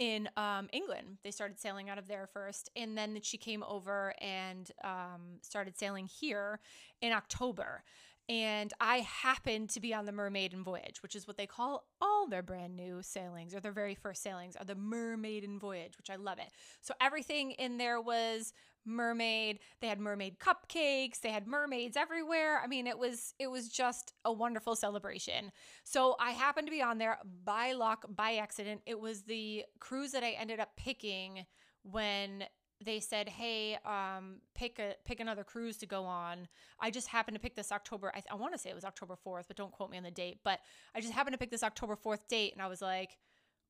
in 0.00 0.28
um, 0.36 0.68
England. 0.72 1.18
They 1.22 1.30
started 1.30 1.60
sailing 1.60 1.88
out 1.88 1.98
of 1.98 2.08
there 2.08 2.26
first, 2.26 2.70
and 2.74 2.98
then 2.98 3.20
she 3.22 3.38
came 3.38 3.62
over 3.62 4.14
and 4.20 4.68
um, 4.82 5.38
started 5.42 5.78
sailing 5.78 6.06
here 6.06 6.58
in 7.00 7.12
October. 7.12 7.84
And 8.28 8.72
I 8.80 8.98
happened 8.98 9.70
to 9.70 9.80
be 9.80 9.94
on 9.94 10.04
the 10.04 10.10
Mermaiden 10.12 10.64
voyage, 10.64 11.00
which 11.00 11.14
is 11.14 11.28
what 11.28 11.36
they 11.36 11.46
call 11.46 11.84
all 12.00 12.26
their 12.26 12.42
brand 12.42 12.76
new 12.76 13.00
sailings 13.00 13.54
or 13.54 13.60
their 13.60 13.70
very 13.70 13.94
first 13.94 14.20
sailings 14.20 14.56
are 14.56 14.64
the 14.64 14.74
Mermaiden 14.74 15.60
voyage, 15.60 15.96
which 15.96 16.10
I 16.10 16.16
love 16.16 16.38
it. 16.40 16.50
So 16.80 16.92
everything 17.00 17.52
in 17.52 17.78
there 17.78 18.00
was 18.00 18.52
mermaid. 18.86 19.58
They 19.80 19.88
had 19.88 20.00
mermaid 20.00 20.38
cupcakes. 20.38 21.20
They 21.20 21.30
had 21.30 21.46
mermaids 21.46 21.96
everywhere. 21.96 22.60
I 22.62 22.66
mean, 22.66 22.86
it 22.86 22.98
was 22.98 23.34
it 23.38 23.48
was 23.48 23.68
just 23.68 24.12
a 24.24 24.32
wonderful 24.32 24.76
celebration. 24.76 25.52
So 25.84 26.16
I 26.20 26.30
happened 26.30 26.66
to 26.66 26.70
be 26.70 26.82
on 26.82 26.98
there 26.98 27.18
by 27.44 27.72
luck, 27.72 28.04
by 28.08 28.36
accident. 28.36 28.82
It 28.86 29.00
was 29.00 29.22
the 29.22 29.64
cruise 29.80 30.12
that 30.12 30.24
I 30.24 30.30
ended 30.32 30.60
up 30.60 30.76
picking 30.76 31.46
when 31.82 32.44
they 32.84 33.00
said, 33.00 33.28
"Hey, 33.28 33.78
um, 33.84 34.40
pick 34.54 34.78
a 34.78 34.94
pick 35.04 35.20
another 35.20 35.44
cruise 35.44 35.78
to 35.78 35.86
go 35.86 36.04
on." 36.04 36.48
I 36.78 36.90
just 36.90 37.08
happened 37.08 37.34
to 37.34 37.40
pick 37.40 37.56
this 37.56 37.72
October. 37.72 38.12
I, 38.14 38.22
I 38.30 38.34
want 38.34 38.52
to 38.52 38.58
say 38.58 38.70
it 38.70 38.74
was 38.74 38.84
October 38.84 39.16
fourth, 39.16 39.46
but 39.48 39.56
don't 39.56 39.72
quote 39.72 39.90
me 39.90 39.96
on 39.96 40.02
the 40.02 40.10
date. 40.10 40.38
But 40.44 40.60
I 40.94 41.00
just 41.00 41.12
happened 41.12 41.34
to 41.34 41.38
pick 41.38 41.50
this 41.50 41.62
October 41.62 41.96
fourth 41.96 42.28
date, 42.28 42.52
and 42.52 42.60
I 42.60 42.66
was 42.66 42.82
like, 42.82 43.16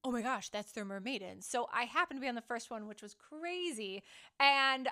oh 0.06 0.10
my 0.12 0.22
gosh, 0.22 0.50
that's 0.50 0.72
their 0.72 0.84
mermaiden. 0.84 1.42
So 1.42 1.66
I 1.72 1.82
happened 1.82 2.18
to 2.18 2.22
be 2.22 2.28
on 2.28 2.36
the 2.36 2.40
first 2.42 2.70
one, 2.70 2.86
which 2.86 3.02
was 3.02 3.14
crazy. 3.14 4.04
And 4.38 4.88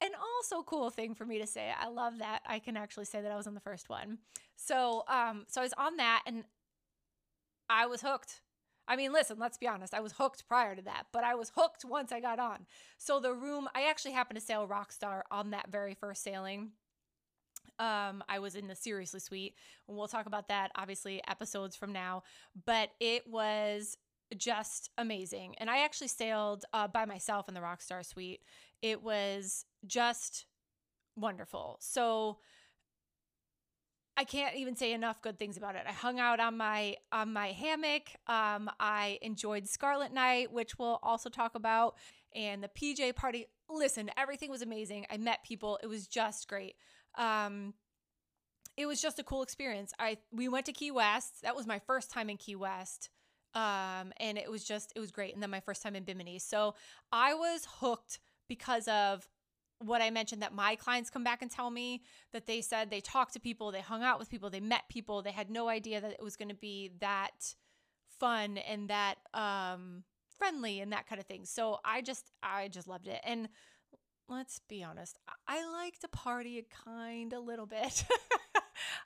an 0.00 0.10
also 0.14 0.62
cool 0.62 0.90
thing 0.90 1.14
for 1.14 1.24
me 1.24 1.38
to 1.38 1.46
say. 1.46 1.72
I 1.78 1.88
love 1.88 2.18
that 2.18 2.40
I 2.46 2.58
can 2.58 2.76
actually 2.76 3.06
say 3.06 3.20
that 3.20 3.32
I 3.32 3.36
was 3.36 3.46
on 3.46 3.54
the 3.54 3.60
first 3.60 3.88
one. 3.88 4.18
So 4.56 5.04
um 5.08 5.44
so 5.48 5.60
I 5.60 5.64
was 5.64 5.74
on 5.76 5.96
that 5.96 6.22
and 6.26 6.44
I 7.68 7.86
was 7.86 8.02
hooked. 8.02 8.40
I 8.88 8.94
mean, 8.94 9.12
listen, 9.12 9.38
let's 9.38 9.58
be 9.58 9.66
honest. 9.66 9.94
I 9.94 10.00
was 10.00 10.12
hooked 10.12 10.46
prior 10.46 10.76
to 10.76 10.82
that, 10.82 11.06
but 11.12 11.24
I 11.24 11.34
was 11.34 11.50
hooked 11.56 11.84
once 11.84 12.12
I 12.12 12.20
got 12.20 12.38
on. 12.38 12.66
So 12.98 13.18
the 13.18 13.34
room, 13.34 13.68
I 13.74 13.88
actually 13.88 14.12
happened 14.12 14.38
to 14.38 14.44
sail 14.44 14.68
Rockstar 14.68 15.22
on 15.30 15.50
that 15.50 15.70
very 15.70 15.94
first 15.94 16.22
sailing. 16.22 16.70
Um, 17.78 18.22
I 18.28 18.38
was 18.38 18.54
in 18.54 18.68
the 18.68 18.76
Seriously 18.76 19.20
Suite. 19.20 19.54
We'll 19.86 20.08
talk 20.08 20.26
about 20.26 20.48
that 20.48 20.70
obviously 20.76 21.20
episodes 21.28 21.76
from 21.76 21.92
now, 21.92 22.22
but 22.64 22.90
it 23.00 23.26
was 23.26 23.98
just 24.36 24.90
amazing. 24.98 25.54
And 25.58 25.70
I 25.70 25.84
actually 25.84 26.08
sailed 26.08 26.64
uh, 26.72 26.88
by 26.88 27.04
myself 27.04 27.48
in 27.48 27.54
the 27.54 27.60
Rockstar 27.60 28.04
Suite. 28.04 28.40
It 28.82 29.02
was 29.02 29.64
just 29.86 30.46
wonderful. 31.16 31.78
So 31.80 32.38
I 34.16 34.24
can't 34.24 34.56
even 34.56 34.76
say 34.76 34.92
enough 34.92 35.20
good 35.20 35.38
things 35.38 35.56
about 35.56 35.76
it. 35.76 35.82
I 35.86 35.92
hung 35.92 36.18
out 36.18 36.40
on 36.40 36.56
my 36.56 36.96
on 37.12 37.32
my 37.32 37.48
hammock. 37.48 38.08
Um, 38.26 38.70
I 38.80 39.18
enjoyed 39.20 39.68
Scarlet 39.68 40.12
Night, 40.12 40.52
which 40.52 40.78
we'll 40.78 40.98
also 41.02 41.28
talk 41.28 41.54
about, 41.54 41.96
and 42.34 42.62
the 42.62 42.68
PJ 42.68 43.14
party. 43.14 43.46
Listen, 43.68 44.10
everything 44.16 44.50
was 44.50 44.62
amazing. 44.62 45.06
I 45.10 45.18
met 45.18 45.44
people. 45.44 45.78
It 45.82 45.88
was 45.88 46.06
just 46.06 46.48
great. 46.48 46.76
Um, 47.18 47.74
it 48.76 48.86
was 48.86 49.02
just 49.02 49.18
a 49.18 49.24
cool 49.24 49.42
experience. 49.42 49.92
I 49.98 50.16
we 50.32 50.48
went 50.48 50.66
to 50.66 50.72
Key 50.72 50.90
West. 50.90 51.42
That 51.42 51.56
was 51.56 51.66
my 51.66 51.78
first 51.80 52.10
time 52.10 52.30
in 52.30 52.38
Key 52.38 52.56
West. 52.56 53.10
Um, 53.56 54.12
and 54.20 54.36
it 54.36 54.50
was 54.50 54.62
just 54.62 54.92
it 54.94 55.00
was 55.00 55.10
great. 55.10 55.32
And 55.32 55.42
then 55.42 55.50
my 55.50 55.60
first 55.60 55.82
time 55.82 55.96
in 55.96 56.04
Bimini. 56.04 56.38
So 56.38 56.74
I 57.10 57.32
was 57.32 57.66
hooked 57.80 58.18
because 58.48 58.86
of 58.86 59.26
what 59.78 60.02
I 60.02 60.10
mentioned 60.10 60.42
that 60.42 60.54
my 60.54 60.76
clients 60.76 61.10
come 61.10 61.24
back 61.24 61.40
and 61.42 61.50
tell 61.50 61.70
me 61.70 62.02
that 62.32 62.46
they 62.46 62.60
said 62.60 62.90
they 62.90 63.00
talked 63.00 63.32
to 63.32 63.40
people, 63.40 63.72
they 63.72 63.80
hung 63.80 64.02
out 64.02 64.18
with 64.18 64.30
people, 64.30 64.50
they 64.50 64.60
met 64.60 64.82
people, 64.88 65.22
they 65.22 65.32
had 65.32 65.50
no 65.50 65.68
idea 65.68 66.00
that 66.00 66.12
it 66.12 66.22
was 66.22 66.36
going 66.36 66.48
to 66.50 66.54
be 66.54 66.92
that 67.00 67.54
fun 68.20 68.58
and 68.58 68.88
that 68.88 69.16
um 69.34 70.04
friendly 70.38 70.80
and 70.80 70.92
that 70.92 71.06
kind 71.08 71.20
of 71.20 71.26
thing. 71.26 71.46
So 71.46 71.78
I 71.82 72.02
just 72.02 72.30
I 72.42 72.68
just 72.68 72.86
loved 72.86 73.08
it. 73.08 73.20
And 73.24 73.48
let's 74.28 74.60
be 74.68 74.84
honest, 74.84 75.18
I 75.48 75.64
like 75.72 75.98
to 76.00 76.08
party 76.08 76.58
a 76.58 76.84
kind 76.84 77.32
a 77.32 77.40
little 77.40 77.66
bit. 77.66 78.04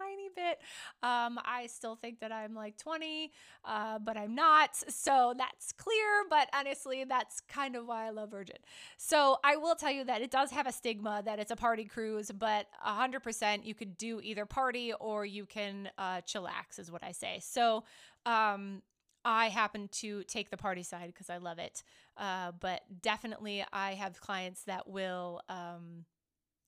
tiny 0.00 0.28
bit. 0.34 0.58
Um, 1.02 1.38
I 1.44 1.66
still 1.66 1.96
think 1.96 2.20
that 2.20 2.32
I'm 2.32 2.54
like 2.54 2.76
20, 2.78 3.32
uh, 3.64 3.98
but 3.98 4.16
I'm 4.16 4.34
not. 4.34 4.76
So 4.88 5.34
that's 5.36 5.72
clear. 5.72 6.24
But 6.28 6.48
honestly, 6.54 7.04
that's 7.04 7.40
kind 7.40 7.76
of 7.76 7.86
why 7.86 8.06
I 8.06 8.10
love 8.10 8.30
Virgin. 8.30 8.56
So 8.96 9.38
I 9.44 9.56
will 9.56 9.74
tell 9.74 9.90
you 9.90 10.04
that 10.04 10.22
it 10.22 10.30
does 10.30 10.50
have 10.50 10.66
a 10.66 10.72
stigma 10.72 11.22
that 11.24 11.38
it's 11.38 11.50
a 11.50 11.56
party 11.56 11.84
cruise, 11.84 12.30
but 12.30 12.66
100% 12.86 13.64
you 13.64 13.74
could 13.74 13.96
do 13.96 14.20
either 14.22 14.46
party 14.46 14.92
or 14.92 15.24
you 15.24 15.46
can 15.46 15.90
uh, 15.98 16.20
chillax, 16.22 16.78
is 16.78 16.90
what 16.90 17.02
I 17.02 17.12
say. 17.12 17.40
So, 17.42 17.84
um, 18.26 18.82
I 19.22 19.48
happen 19.48 19.88
to 19.92 20.22
take 20.24 20.50
the 20.50 20.56
party 20.56 20.82
side 20.82 21.08
because 21.08 21.28
I 21.28 21.36
love 21.36 21.58
it. 21.58 21.82
Uh, 22.16 22.52
but 22.58 22.80
definitely, 23.02 23.62
I 23.70 23.92
have 23.92 24.18
clients 24.20 24.62
that 24.64 24.88
will 24.88 25.42
um, 25.48 26.06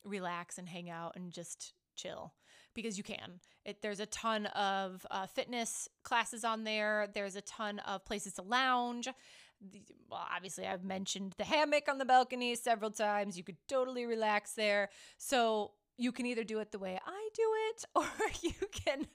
relax 0.04 0.58
and 0.58 0.68
hang 0.68 0.90
out 0.90 1.16
and 1.16 1.32
just 1.32 1.72
chill 1.96 2.34
because 2.74 2.98
you 2.98 3.04
can. 3.04 3.40
It, 3.64 3.82
there's 3.82 4.00
a 4.00 4.06
ton 4.06 4.46
of 4.46 5.06
uh, 5.10 5.26
fitness 5.26 5.88
classes 6.02 6.44
on 6.44 6.64
there. 6.64 7.08
There's 7.12 7.36
a 7.36 7.40
ton 7.42 7.78
of 7.80 8.04
places 8.04 8.34
to 8.34 8.42
lounge. 8.42 9.08
Well, 10.10 10.26
obviously, 10.34 10.66
I've 10.66 10.84
mentioned 10.84 11.34
the 11.38 11.44
hammock 11.44 11.88
on 11.88 11.98
the 11.98 12.04
balcony 12.04 12.54
several 12.56 12.90
times. 12.90 13.36
You 13.36 13.44
could 13.44 13.58
totally 13.68 14.06
relax 14.06 14.52
there. 14.54 14.88
So 15.18 15.72
you 15.98 16.10
can 16.10 16.26
either 16.26 16.42
do 16.44 16.58
it 16.58 16.72
the 16.72 16.78
way 16.78 16.98
I 17.04 17.28
do 17.34 17.50
it 17.70 17.84
or 17.94 18.06
you 18.42 18.68
can 18.72 19.06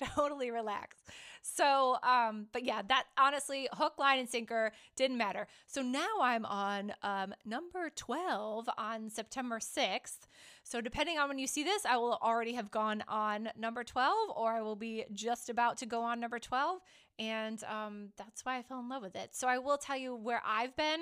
totally 0.14 0.50
relax. 0.50 0.96
So, 1.42 1.96
um, 2.02 2.46
but 2.52 2.64
yeah, 2.64 2.82
that 2.88 3.04
honestly, 3.16 3.68
hook, 3.72 3.94
line, 3.98 4.18
and 4.18 4.28
sinker 4.28 4.72
didn't 4.96 5.16
matter. 5.16 5.46
So 5.66 5.80
now 5.80 6.20
I'm 6.20 6.44
on 6.44 6.92
um, 7.02 7.34
number 7.44 7.90
12 7.94 8.68
on 8.76 9.10
September 9.10 9.60
6th. 9.60 10.26
So, 10.68 10.80
depending 10.80 11.16
on 11.16 11.28
when 11.28 11.38
you 11.38 11.46
see 11.46 11.62
this, 11.62 11.86
I 11.86 11.96
will 11.96 12.18
already 12.20 12.54
have 12.54 12.72
gone 12.72 13.04
on 13.06 13.50
number 13.56 13.84
12 13.84 14.30
or 14.34 14.50
I 14.50 14.62
will 14.62 14.74
be 14.74 15.04
just 15.12 15.48
about 15.48 15.76
to 15.78 15.86
go 15.86 16.02
on 16.02 16.18
number 16.18 16.40
12. 16.40 16.80
And 17.20 17.62
um, 17.62 18.08
that's 18.16 18.44
why 18.44 18.58
I 18.58 18.62
fell 18.62 18.80
in 18.80 18.88
love 18.88 19.00
with 19.00 19.14
it. 19.14 19.32
So, 19.32 19.46
I 19.46 19.58
will 19.58 19.78
tell 19.78 19.96
you 19.96 20.16
where 20.16 20.42
I've 20.44 20.74
been. 20.76 21.00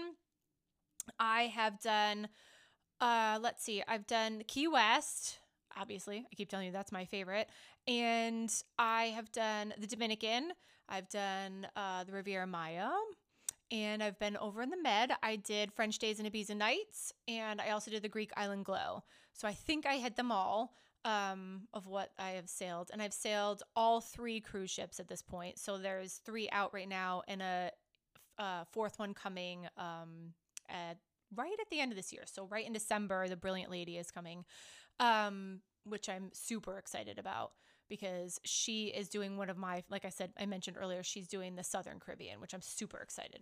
I 1.19 1.45
have 1.45 1.81
done, 1.81 2.29
uh, 3.01 3.39
let's 3.41 3.65
see, 3.65 3.83
I've 3.89 4.07
done 4.07 4.43
Key 4.47 4.69
West. 4.69 5.39
Obviously, 5.81 6.27
I 6.31 6.35
keep 6.35 6.51
telling 6.51 6.67
you 6.67 6.73
that's 6.73 6.93
my 6.93 7.07
favorite. 7.07 7.49
And 7.89 8.53
I 8.79 9.05
have 9.17 9.33
done 9.33 9.73
the 9.79 9.87
Dominican, 9.87 10.53
I've 10.91 11.09
done 11.09 11.67
uh, 11.75 12.05
the 12.05 12.13
Riviera 12.13 12.47
Maya, 12.47 12.91
and 13.71 14.03
I've 14.03 14.19
been 14.19 14.37
over 14.37 14.61
in 14.61 14.69
the 14.69 14.83
Med. 14.83 15.13
I 15.23 15.37
did 15.37 15.73
French 15.73 15.99
Days 15.99 16.21
and 16.21 16.31
Ibiza 16.31 16.55
Nights, 16.55 17.15
and 17.27 17.63
I 17.63 17.71
also 17.71 17.91
did 17.91 18.03
the 18.03 18.11
Greek 18.11 18.31
Island 18.37 18.67
Glow. 18.67 19.03
So 19.35 19.47
I 19.47 19.53
think 19.53 19.85
I 19.85 19.97
hit 19.97 20.17
them 20.17 20.33
all 20.33 20.75
um, 21.05 21.63
of 21.75 21.87
what 21.87 22.11
I 22.19 22.31
have 22.31 22.49
sailed. 22.49 22.91
And 22.93 23.03
I've 23.03 23.13
sailed 23.13 23.63
all 23.77 24.01
three 24.01 24.41
cruise 24.41 24.71
ships 24.71 24.99
at 24.99 25.09
this 25.09 25.23
point. 25.23 25.59
So 25.59 25.77
there's 25.77 26.15
three 26.25 26.49
out 26.51 26.73
right 26.73 26.89
now 26.89 27.23
and 27.29 27.43
a, 27.43 27.71
a 28.39 28.65
fourth 28.73 28.99
one 28.99 29.13
coming 29.13 29.67
um, 29.77 30.33
at, 30.69 30.97
right 31.35 31.57
at 31.61 31.69
the 31.71 31.81
end 31.81 31.93
of 31.93 31.97
this 31.97 32.13
year. 32.13 32.23
So 32.27 32.47
right 32.47 32.67
in 32.67 32.73
December, 32.73 33.29
the 33.29 33.37
Brilliant 33.37 33.71
Lady 33.71 33.99
is 33.99 34.11
coming, 34.11 34.45
um, 34.99 35.61
which 35.85 36.09
I'm 36.09 36.31
super 36.33 36.79
excited 36.79 37.19
about 37.19 37.53
because 37.89 38.41
she 38.45 38.87
is 38.87 39.09
doing 39.11 39.37
one 39.37 39.51
of 39.51 39.59
my, 39.59 39.83
like 39.91 40.07
I 40.07 40.09
said, 40.09 40.33
I 40.39 40.47
mentioned 40.47 40.79
earlier, 40.81 41.03
she's 41.03 41.29
doing 41.29 41.57
the 41.57 41.65
Southern 41.65 42.01
Caribbean, 42.01 42.41
which 42.41 42.55
I'm 42.55 42.63
super 42.63 42.99
excited. 42.99 43.41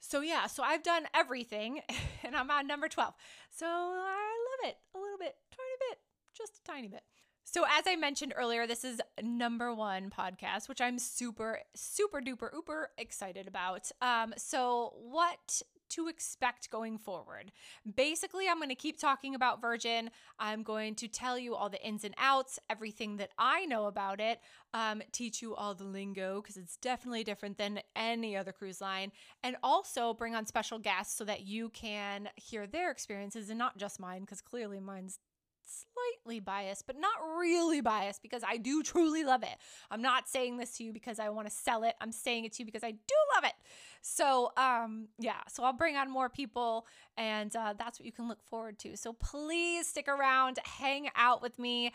So 0.00 0.20
yeah, 0.20 0.46
so 0.46 0.62
I've 0.62 0.82
done 0.82 1.06
everything 1.14 1.80
and 2.24 2.36
I'm 2.36 2.50
on 2.50 2.66
number 2.66 2.88
12. 2.88 3.14
So 3.50 3.66
I 3.66 4.35
love 4.62 4.70
it 4.70 4.76
a 4.94 4.98
little 4.98 5.18
bit, 5.18 5.36
tiny 5.50 5.76
bit, 5.90 5.98
just 6.36 6.58
a 6.58 6.62
tiny 6.64 6.88
bit. 6.88 7.02
So 7.48 7.64
as 7.64 7.84
I 7.86 7.94
mentioned 7.94 8.34
earlier, 8.36 8.66
this 8.66 8.84
is 8.84 9.00
number 9.22 9.72
one 9.72 10.10
podcast, 10.10 10.68
which 10.68 10.80
I'm 10.80 10.98
super, 10.98 11.60
super 11.74 12.20
duper, 12.20 12.52
uber 12.52 12.90
excited 12.98 13.46
about. 13.46 13.88
Um, 14.02 14.34
so 14.36 14.94
what 15.00 15.62
to 15.90 16.08
expect 16.08 16.68
going 16.70 16.98
forward. 16.98 17.52
Basically, 17.94 18.48
I'm 18.48 18.56
going 18.56 18.70
to 18.70 18.74
keep 18.74 18.98
talking 18.98 19.36
about 19.36 19.60
Virgin. 19.60 20.10
I'm 20.40 20.64
going 20.64 20.96
to 20.96 21.06
tell 21.06 21.38
you 21.38 21.54
all 21.54 21.68
the 21.68 21.80
ins 21.86 22.02
and 22.02 22.14
outs, 22.18 22.58
everything 22.68 23.18
that 23.18 23.30
I 23.38 23.64
know 23.66 23.86
about 23.86 24.20
it, 24.20 24.40
um, 24.74 25.00
teach 25.12 25.40
you 25.40 25.54
all 25.54 25.74
the 25.74 25.84
lingo 25.84 26.42
because 26.42 26.56
it's 26.56 26.76
definitely 26.76 27.22
different 27.22 27.58
than 27.58 27.78
any 27.94 28.36
other 28.36 28.50
cruise 28.50 28.80
line, 28.80 29.12
and 29.44 29.54
also 29.62 30.12
bring 30.12 30.34
on 30.34 30.46
special 30.46 30.80
guests 30.80 31.16
so 31.16 31.24
that 31.24 31.46
you 31.46 31.68
can 31.68 32.28
hear 32.34 32.66
their 32.66 32.90
experiences 32.90 33.50
and 33.50 33.58
not 33.58 33.78
just 33.78 34.00
mine 34.00 34.22
because 34.22 34.40
clearly 34.40 34.80
mine's 34.80 35.20
slightly 35.66 36.40
biased, 36.40 36.86
but 36.86 36.96
not 36.98 37.14
really 37.38 37.80
biased 37.80 38.22
because 38.22 38.42
I 38.46 38.56
do 38.56 38.82
truly 38.82 39.24
love 39.24 39.42
it. 39.42 39.56
I'm 39.90 40.02
not 40.02 40.28
saying 40.28 40.56
this 40.56 40.76
to 40.78 40.84
you 40.84 40.92
because 40.92 41.18
I 41.18 41.28
want 41.28 41.48
to 41.48 41.54
sell 41.54 41.82
it. 41.82 41.94
I'm 42.00 42.12
saying 42.12 42.44
it 42.44 42.52
to 42.54 42.62
you 42.62 42.66
because 42.66 42.84
I 42.84 42.92
do 42.92 43.14
love 43.34 43.44
it. 43.44 43.54
So, 44.02 44.52
um, 44.56 45.08
yeah, 45.18 45.40
so 45.48 45.64
I'll 45.64 45.72
bring 45.72 45.96
on 45.96 46.10
more 46.10 46.28
people 46.28 46.86
and 47.16 47.54
uh, 47.56 47.74
that's 47.78 47.98
what 47.98 48.06
you 48.06 48.12
can 48.12 48.28
look 48.28 48.42
forward 48.44 48.78
to. 48.80 48.96
So 48.96 49.12
please 49.12 49.88
stick 49.88 50.08
around, 50.08 50.58
hang 50.64 51.08
out 51.16 51.42
with 51.42 51.58
me 51.58 51.92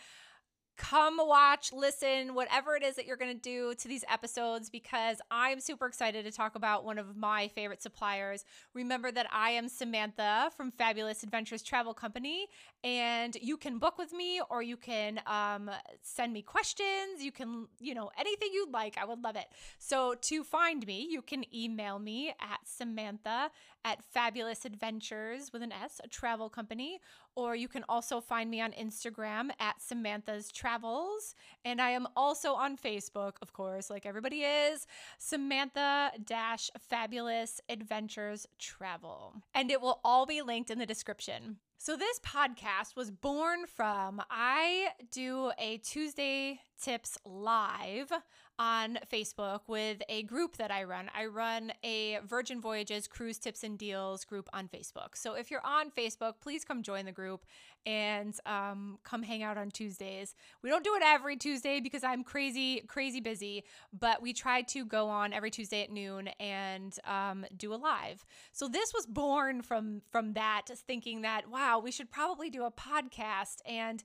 come 0.77 1.17
watch, 1.17 1.71
listen, 1.73 2.33
whatever 2.33 2.75
it 2.75 2.83
is 2.83 2.95
that 2.95 3.05
you're 3.05 3.17
going 3.17 3.33
to 3.35 3.41
do 3.41 3.73
to 3.75 3.87
these 3.87 4.03
episodes 4.09 4.69
because 4.69 5.17
I'm 5.29 5.59
super 5.59 5.85
excited 5.85 6.25
to 6.25 6.31
talk 6.31 6.55
about 6.55 6.83
one 6.83 6.97
of 6.97 7.15
my 7.15 7.47
favorite 7.49 7.81
suppliers. 7.81 8.45
Remember 8.73 9.11
that 9.11 9.27
I 9.31 9.51
am 9.51 9.69
Samantha 9.69 10.51
from 10.55 10.71
Fabulous 10.71 11.23
Adventures 11.23 11.61
Travel 11.61 11.93
Company, 11.93 12.47
and 12.83 13.35
you 13.41 13.57
can 13.57 13.77
book 13.77 13.97
with 13.97 14.11
me 14.11 14.41
or 14.49 14.63
you 14.63 14.77
can 14.77 15.21
um, 15.27 15.69
send 16.01 16.33
me 16.33 16.41
questions. 16.41 17.21
You 17.21 17.31
can, 17.31 17.67
you 17.79 17.93
know, 17.93 18.09
anything 18.17 18.49
you'd 18.53 18.71
like. 18.73 18.97
I 18.97 19.05
would 19.05 19.23
love 19.23 19.35
it. 19.35 19.47
So 19.77 20.15
to 20.21 20.43
find 20.43 20.85
me, 20.87 21.07
you 21.09 21.21
can 21.21 21.43
email 21.55 21.99
me 21.99 22.29
at 22.29 22.59
Samantha 22.65 23.51
at 23.83 24.03
Fabulous 24.03 24.65
Adventures 24.65 25.51
with 25.51 25.61
an 25.61 25.71
S, 25.71 25.99
a 26.03 26.07
travel 26.07 26.49
company, 26.49 26.99
or 27.35 27.55
you 27.55 27.67
can 27.67 27.83
also 27.87 28.19
find 28.19 28.49
me 28.49 28.61
on 28.61 28.71
Instagram 28.73 29.49
at 29.59 29.81
Samantha's 29.81 30.51
Travels. 30.61 31.33
And 31.65 31.81
I 31.81 31.89
am 31.89 32.07
also 32.15 32.53
on 32.53 32.77
Facebook, 32.77 33.33
of 33.41 33.51
course, 33.51 33.89
like 33.89 34.05
everybody 34.05 34.43
is, 34.43 34.85
Samantha 35.17 36.11
Dash 36.23 36.69
Fabulous 36.77 37.59
Adventures 37.67 38.45
Travel. 38.59 39.41
And 39.55 39.71
it 39.71 39.81
will 39.81 39.99
all 40.03 40.27
be 40.27 40.43
linked 40.43 40.69
in 40.69 40.77
the 40.77 40.85
description. 40.85 41.57
So, 41.83 41.97
this 41.97 42.19
podcast 42.19 42.95
was 42.95 43.09
born 43.09 43.65
from 43.65 44.21
I 44.29 44.89
do 45.09 45.51
a 45.57 45.77
Tuesday 45.77 46.59
Tips 46.79 47.17
live 47.25 48.11
on 48.59 48.99
Facebook 49.11 49.61
with 49.67 50.01
a 50.07 50.21
group 50.23 50.57
that 50.57 50.69
I 50.69 50.83
run. 50.83 51.09
I 51.15 51.25
run 51.25 51.73
a 51.83 52.19
Virgin 52.23 52.61
Voyages 52.61 53.07
cruise 53.07 53.39
tips 53.39 53.63
and 53.63 53.79
deals 53.79 54.25
group 54.25 54.47
on 54.53 54.67
Facebook. 54.67 55.15
So, 55.15 55.33
if 55.33 55.49
you're 55.49 55.65
on 55.65 55.89
Facebook, 55.89 56.33
please 56.39 56.63
come 56.63 56.83
join 56.83 57.05
the 57.05 57.11
group 57.11 57.45
and 57.85 58.35
um, 58.45 58.99
come 59.03 59.23
hang 59.23 59.41
out 59.41 59.57
on 59.57 59.71
Tuesdays. 59.71 60.35
We 60.61 60.69
don't 60.69 60.83
do 60.83 60.95
it 60.95 61.03
every 61.03 61.35
Tuesday 61.35 61.79
because 61.79 62.03
I'm 62.03 62.23
crazy, 62.23 62.81
crazy 62.87 63.19
busy, 63.19 63.63
but 63.97 64.21
we 64.21 64.33
try 64.33 64.61
to 64.63 64.85
go 64.85 65.09
on 65.09 65.33
every 65.33 65.49
Tuesday 65.49 65.83
at 65.83 65.91
noon 65.91 66.27
and 66.39 66.95
um, 67.05 67.45
do 67.57 67.73
a 67.73 67.75
live. 67.75 68.23
So 68.51 68.67
this 68.67 68.93
was 68.93 69.05
born 69.05 69.61
from 69.61 70.01
from 70.11 70.33
that, 70.33 70.67
thinking 70.87 71.21
that 71.21 71.49
wow, 71.71 71.79
we 71.79 71.91
should 71.91 72.11
probably 72.11 72.49
do 72.49 72.63
a 72.63 72.71
podcast 72.71 73.57
and 73.65 74.03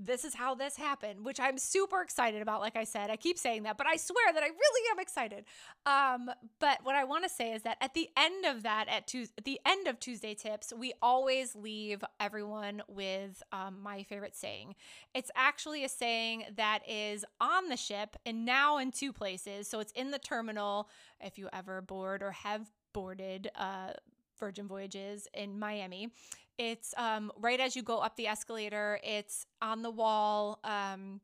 this 0.00 0.24
is 0.24 0.32
how 0.32 0.54
this 0.54 0.76
happened, 0.76 1.24
which 1.24 1.40
I'm 1.40 1.58
super 1.58 2.02
excited 2.02 2.40
about. 2.40 2.60
Like 2.60 2.76
I 2.76 2.84
said, 2.84 3.10
I 3.10 3.16
keep 3.16 3.36
saying 3.36 3.64
that, 3.64 3.76
but 3.76 3.88
I 3.88 3.96
swear 3.96 4.32
that 4.32 4.44
I 4.44 4.46
really 4.46 4.90
am 4.92 5.00
excited. 5.00 5.44
Um, 5.86 6.30
but 6.60 6.78
what 6.84 6.94
I 6.94 7.02
want 7.02 7.24
to 7.24 7.28
say 7.28 7.52
is 7.52 7.62
that 7.62 7.78
at 7.80 7.94
the 7.94 8.08
end 8.16 8.44
of 8.44 8.62
that, 8.62 8.86
at, 8.88 9.12
at 9.12 9.44
the 9.44 9.58
end 9.66 9.88
of 9.88 9.98
Tuesday 9.98 10.34
Tips, 10.34 10.72
we 10.72 10.92
always 11.02 11.56
leave 11.56 12.04
everyone 12.20 12.80
with 12.86 13.42
um, 13.50 13.82
my 13.82 14.04
favorite 14.04 14.36
saying. 14.36 14.76
It's 15.14 15.32
actually 15.34 15.82
a 15.82 15.88
saying 15.88 16.44
that 16.56 16.88
is 16.88 17.24
on 17.40 17.68
the 17.68 17.76
ship 17.76 18.14
and 18.24 18.44
now 18.44 18.78
in 18.78 18.92
two 18.92 19.12
places. 19.12 19.66
So 19.66 19.80
it's 19.80 19.92
in 19.92 20.12
the 20.12 20.20
terminal 20.20 20.88
if 21.20 21.38
you 21.38 21.48
ever 21.52 21.82
board 21.82 22.22
or 22.22 22.30
have 22.30 22.70
boarded. 22.92 23.50
Uh, 23.56 23.94
Virgin 24.38 24.68
Voyages 24.68 25.26
in 25.34 25.58
Miami. 25.58 26.10
It's 26.58 26.92
um, 26.96 27.32
right 27.38 27.60
as 27.60 27.76
you 27.76 27.82
go 27.82 27.98
up 27.98 28.16
the 28.16 28.26
escalator, 28.26 28.98
it's 29.02 29.46
on 29.62 29.82
the 29.82 29.90
wall. 29.90 30.58
Um, 30.64 31.20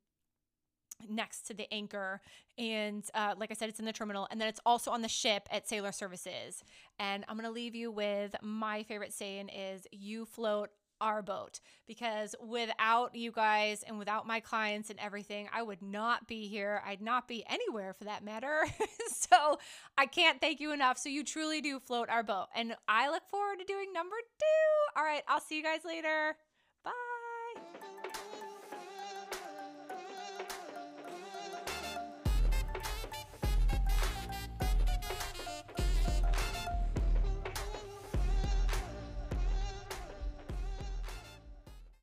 next 1.08 1.42
to 1.48 1.54
the 1.54 1.72
anchor 1.72 2.20
and 2.56 3.04
uh, 3.14 3.34
like 3.36 3.50
i 3.50 3.54
said 3.54 3.68
it's 3.68 3.80
in 3.80 3.84
the 3.84 3.92
terminal 3.92 4.28
and 4.30 4.40
then 4.40 4.48
it's 4.48 4.60
also 4.64 4.90
on 4.90 5.02
the 5.02 5.08
ship 5.08 5.48
at 5.50 5.68
sailor 5.68 5.92
services 5.92 6.62
and 6.98 7.24
i'm 7.28 7.36
going 7.36 7.44
to 7.44 7.52
leave 7.52 7.74
you 7.74 7.90
with 7.90 8.34
my 8.42 8.82
favorite 8.84 9.12
saying 9.12 9.48
is 9.48 9.86
you 9.90 10.24
float 10.24 10.70
our 11.04 11.20
boat 11.20 11.60
because 11.86 12.34
without 12.42 13.14
you 13.14 13.30
guys 13.30 13.84
and 13.86 13.98
without 13.98 14.26
my 14.26 14.40
clients 14.40 14.88
and 14.88 14.98
everything, 14.98 15.48
I 15.52 15.62
would 15.62 15.82
not 15.82 16.26
be 16.26 16.48
here. 16.48 16.82
I'd 16.86 17.02
not 17.02 17.28
be 17.28 17.44
anywhere 17.46 17.92
for 17.92 18.04
that 18.04 18.24
matter. 18.24 18.64
so 19.08 19.58
I 19.98 20.06
can't 20.06 20.40
thank 20.40 20.60
you 20.60 20.72
enough. 20.72 20.96
So 20.96 21.10
you 21.10 21.22
truly 21.22 21.60
do 21.60 21.78
float 21.78 22.08
our 22.08 22.22
boat. 22.22 22.46
And 22.56 22.74
I 22.88 23.10
look 23.10 23.22
forward 23.30 23.58
to 23.58 23.64
doing 23.66 23.92
number 23.92 24.16
two. 24.16 24.98
All 24.98 25.04
right, 25.04 25.22
I'll 25.28 25.40
see 25.40 25.58
you 25.58 25.62
guys 25.62 25.84
later. 25.84 26.36
Bye. 26.82 26.92